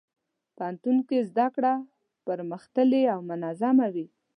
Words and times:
پوهنتون 0.55 0.97
کې 1.07 1.27
زدهکړه 1.29 1.73
پرمختللې 2.27 3.01
او 3.13 3.19
منظمه 3.29 3.87
وي. 3.93 4.07